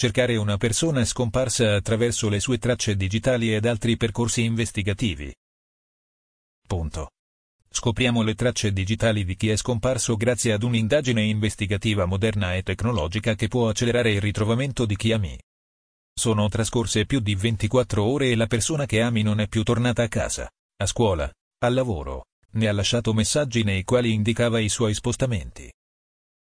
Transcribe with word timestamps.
Cercare 0.00 0.36
una 0.36 0.56
persona 0.56 1.04
scomparsa 1.04 1.74
attraverso 1.74 2.30
le 2.30 2.40
sue 2.40 2.56
tracce 2.56 2.96
digitali 2.96 3.54
ed 3.54 3.66
altri 3.66 3.98
percorsi 3.98 4.42
investigativi. 4.44 5.30
Punto. 6.66 7.10
Scopriamo 7.68 8.22
le 8.22 8.34
tracce 8.34 8.72
digitali 8.72 9.26
di 9.26 9.36
chi 9.36 9.50
è 9.50 9.56
scomparso 9.56 10.16
grazie 10.16 10.54
ad 10.54 10.62
un'indagine 10.62 11.22
investigativa 11.22 12.06
moderna 12.06 12.54
e 12.54 12.62
tecnologica 12.62 13.34
che 13.34 13.48
può 13.48 13.68
accelerare 13.68 14.12
il 14.12 14.22
ritrovamento 14.22 14.86
di 14.86 14.96
chi 14.96 15.12
ami. 15.12 15.38
Sono 16.14 16.48
trascorse 16.48 17.04
più 17.04 17.20
di 17.20 17.34
24 17.34 18.02
ore 18.02 18.30
e 18.30 18.36
la 18.36 18.46
persona 18.46 18.86
che 18.86 19.02
ami 19.02 19.20
non 19.20 19.38
è 19.38 19.48
più 19.48 19.62
tornata 19.64 20.02
a 20.02 20.08
casa, 20.08 20.50
a 20.78 20.86
scuola, 20.86 21.30
al 21.58 21.74
lavoro, 21.74 22.28
ne 22.52 22.68
ha 22.68 22.72
lasciato 22.72 23.12
messaggi 23.12 23.64
nei 23.64 23.84
quali 23.84 24.14
indicava 24.14 24.60
i 24.60 24.70
suoi 24.70 24.94
spostamenti. 24.94 25.70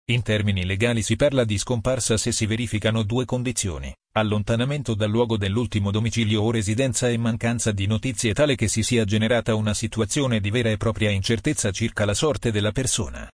In 0.09 0.23
termini 0.23 0.65
legali 0.65 1.03
si 1.03 1.17
parla 1.17 1.43
di 1.43 1.59
scomparsa 1.59 2.17
se 2.17 2.31
si 2.31 2.47
verificano 2.47 3.03
due 3.03 3.25
condizioni, 3.25 3.93
allontanamento 4.13 4.95
dal 4.95 5.11
luogo 5.11 5.37
dell'ultimo 5.37 5.91
domicilio 5.91 6.43
o 6.43 6.53
residenza 6.53 7.09
e 7.09 7.17
mancanza 7.17 7.73
di 7.73 7.89
notizie 7.89 8.33
tale 8.33 8.55
che 8.55 8.69
si 8.69 8.85
sia 8.85 9.05
generata 9.05 9.57
una 9.57 9.75
situazione 9.75 10.39
di 10.39 10.51
vera 10.51 10.71
e 10.71 10.77
propria 10.77 11.11
incertezza 11.11 11.73
circa 11.73 12.05
la 12.05 12.15
sorte 12.15 12.53
della 12.53 12.71
persona. 12.71 13.29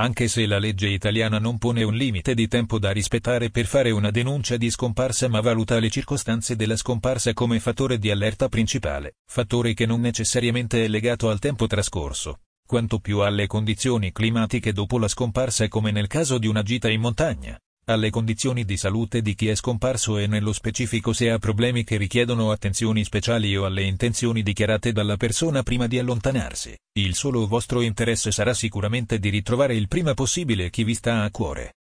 Anche 0.00 0.26
se 0.26 0.46
la 0.46 0.58
legge 0.58 0.88
italiana 0.88 1.38
non 1.38 1.58
pone 1.58 1.84
un 1.84 1.94
limite 1.94 2.34
di 2.34 2.48
tempo 2.48 2.80
da 2.80 2.90
rispettare 2.90 3.50
per 3.50 3.66
fare 3.66 3.92
una 3.92 4.10
denuncia 4.10 4.56
di 4.56 4.70
scomparsa 4.70 5.28
ma 5.28 5.40
valuta 5.40 5.78
le 5.78 5.90
circostanze 5.90 6.56
della 6.56 6.76
scomparsa 6.76 7.32
come 7.34 7.60
fattore 7.60 8.00
di 8.00 8.10
allerta 8.10 8.48
principale, 8.48 9.18
fattore 9.24 9.74
che 9.74 9.86
non 9.86 10.00
necessariamente 10.00 10.84
è 10.84 10.88
legato 10.88 11.30
al 11.30 11.38
tempo 11.38 11.68
trascorso, 11.68 12.40
quanto 12.66 12.98
più 12.98 13.18
alle 13.18 13.46
condizioni 13.46 14.10
climatiche 14.10 14.72
dopo 14.72 14.98
la 14.98 15.08
scomparsa 15.08 15.68
come 15.68 15.90
nel 15.90 16.06
caso 16.06 16.38
di 16.38 16.46
una 16.46 16.62
gita 16.62 16.88
in 16.88 17.00
montagna, 17.00 17.58
alle 17.86 18.08
condizioni 18.08 18.64
di 18.64 18.78
salute 18.78 19.20
di 19.20 19.34
chi 19.34 19.48
è 19.48 19.54
scomparso 19.54 20.16
e 20.16 20.26
nello 20.26 20.52
specifico 20.54 21.12
se 21.12 21.30
ha 21.30 21.38
problemi 21.38 21.84
che 21.84 21.98
richiedono 21.98 22.50
attenzioni 22.50 23.04
speciali 23.04 23.54
o 23.56 23.66
alle 23.66 23.82
intenzioni 23.82 24.42
dichiarate 24.42 24.92
dalla 24.92 25.18
persona 25.18 25.62
prima 25.62 25.86
di 25.86 25.98
allontanarsi. 25.98 26.74
Il 26.98 27.14
solo 27.14 27.46
vostro 27.46 27.82
interesse 27.82 28.32
sarà 28.32 28.54
sicuramente 28.54 29.18
di 29.18 29.28
ritrovare 29.28 29.74
il 29.74 29.88
prima 29.88 30.14
possibile 30.14 30.70
chi 30.70 30.84
vi 30.84 30.94
sta 30.94 31.22
a 31.22 31.30
cuore. 31.30 31.74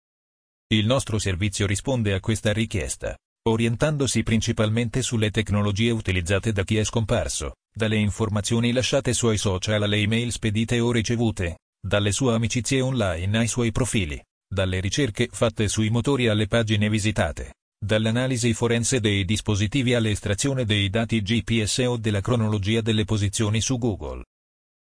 Il 0.73 0.87
nostro 0.87 1.19
servizio 1.19 1.67
risponde 1.67 2.15
a 2.15 2.21
questa 2.21 2.53
richiesta, 2.53 3.17
orientandosi 3.45 4.23
principalmente 4.25 5.03
sulle 5.03 5.31
tecnologie 5.31 5.91
utilizzate 5.91 6.51
da 6.51 6.65
chi 6.65 6.79
è 6.79 6.85
scomparso, 6.85 7.55
dalle 7.75 7.97
informazioni 7.97 8.73
lasciate 8.73 9.15
sui 9.15 9.39
social 9.39 9.83
alle 9.83 9.97
email 9.97 10.31
spedite 10.31 10.79
o 10.81 10.93
ricevute, 10.93 11.59
dalle 11.85 12.13
sue 12.13 12.35
amicizie 12.35 12.81
online 12.81 13.39
ai 13.39 13.49
suoi 13.49 13.73
profili, 13.73 14.23
dalle 14.53 14.81
ricerche 14.81 15.29
fatte 15.33 15.67
sui 15.69 15.89
motori 15.89 16.29
alle 16.29 16.47
pagine 16.47 16.91
visitate, 16.91 17.55
dall'analisi 17.83 18.53
forense 18.53 19.01
dei 19.01 19.25
dispositivi 19.25 19.95
all'estrazione 19.95 20.65
dei 20.65 20.91
dati 20.91 21.23
GPS 21.23 21.79
o 21.89 21.97
della 21.97 22.21
cronologia 22.21 22.81
delle 22.81 23.05
posizioni 23.05 23.61
su 23.61 23.79
Google. 23.79 24.25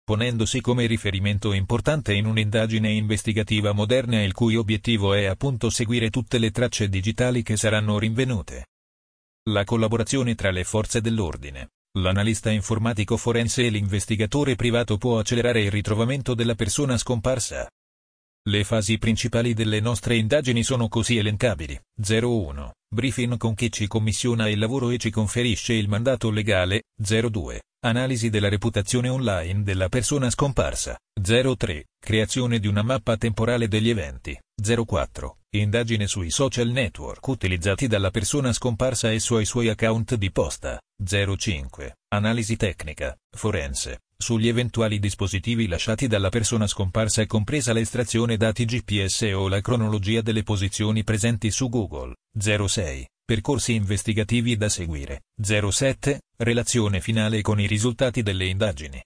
Ponendosi 0.05 0.61
come 0.61 0.87
riferimento 0.87 1.53
importante 1.53 2.15
in 2.15 2.27
un'indagine 2.27 2.93
investigativa 2.93 3.73
moderna 3.73 4.23
il 4.23 4.35
cui 4.35 4.55
obiettivo 4.55 5.15
è 5.15 5.25
appunto 5.25 5.69
seguire 5.69 6.11
tutte 6.11 6.39
le 6.39 6.53
tracce 6.53 6.89
digitali 6.89 7.43
che 7.43 7.57
saranno 7.57 7.99
rinvenute. 7.99 8.67
La 9.49 9.65
collaborazione 9.65 10.37
tra 10.37 10.53
le 10.53 10.63
forze 10.63 11.01
dell'ordine, 11.01 11.71
L'analista 11.99 12.51
informatico 12.51 13.17
forense 13.17 13.65
e 13.65 13.71
l'investigatore 13.71 14.55
privato 14.55 14.99
può 14.99 15.19
accelerare 15.19 15.63
il 15.63 15.71
ritrovamento 15.71 16.35
della 16.35 16.55
persona 16.55 16.99
scomparsa. 16.99 17.67
Le 18.49 18.65
fasi 18.65 18.99
principali 18.99 19.55
delle 19.55 19.81
nostre 19.81 20.17
indagini 20.17 20.63
sono 20.63 20.89
così 20.89 21.17
elencabili. 21.17 21.81
01. 22.07 22.73
Briefing 22.95 23.39
con 23.39 23.55
chi 23.55 23.73
ci 23.73 23.87
commissiona 23.87 24.47
il 24.49 24.59
lavoro 24.59 24.91
e 24.91 24.99
ci 24.99 25.11
conferisce 25.11 25.73
il 25.73 25.89
mandato 25.89 26.31
legale. 26.31 26.83
02. 27.01 27.63
Analisi 27.87 28.29
della 28.29 28.51
reputazione 28.51 29.09
online 29.09 29.63
della 29.63 29.89
persona 29.89 30.29
scomparsa. 30.29 30.99
03. 31.19 31.87
Creazione 31.99 32.59
di 32.59 32.67
una 32.67 32.83
mappa 32.83 33.17
temporale 33.17 33.69
degli 33.69 33.89
eventi. 33.89 34.39
04. 34.61 35.39
Indagine 35.57 36.07
sui 36.07 36.31
social 36.31 36.69
network 36.69 37.27
utilizzati 37.27 37.87
dalla 37.87 38.11
persona 38.11 38.53
scomparsa 38.53 39.11
e 39.11 39.19
sui 39.19 39.47
suoi 39.47 39.71
account 39.71 40.15
di 40.15 40.31
posta. 40.31 40.79
05. 41.03 41.97
Analisi 42.09 42.57
tecnica, 42.57 43.17
forense, 43.31 44.01
sugli 44.17 44.49
eventuali 44.49 44.99
dispositivi 44.99 45.69
lasciati 45.69 46.07
dalla 46.07 46.31
persona 46.31 46.67
scomparsa 46.67 47.23
e 47.23 47.27
compresa 47.27 47.73
l'estrazione 47.73 48.37
dati 48.37 48.65
GPS 48.65 49.31
o 49.35 49.49
la 49.49 49.61
cronologia 49.61 50.23
delle 50.23 50.43
posizioni 50.43 51.05
presenti 51.05 51.51
su 51.51 51.69
Google. 51.69 52.15
06. 52.39 53.07
Percorsi 53.25 53.75
investigativi 53.75 54.57
da 54.57 54.69
seguire. 54.69 55.25
07. 55.41 56.23
Relazione 56.39 57.01
finale 57.01 57.43
con 57.43 57.61
i 57.61 57.67
risultati 57.67 58.23
delle 58.23 58.47
indagini. 58.47 59.03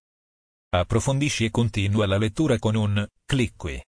Approfondisci 0.73 1.47
e 1.47 1.51
continua 1.51 2.07
la 2.07 2.19
lettura 2.19 2.59
con 2.59 2.77
un 2.77 3.05
clic 3.25 3.55
qui. 3.57 3.83